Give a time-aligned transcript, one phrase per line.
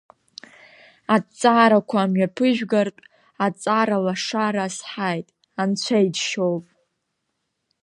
[1.15, 3.03] Аҭҵаарақәа мҩаԥыжәгартә,
[3.45, 5.27] аҵаралашара азҳаит,
[5.61, 6.65] Анцәа иџьшьоуп.